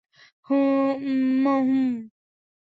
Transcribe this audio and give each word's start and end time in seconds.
ম্ম, 1.01 1.45
হুম। 1.61 1.91